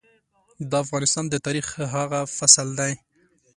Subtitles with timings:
[0.69, 2.93] د افغانستان د تاريخ هغه فصل دی.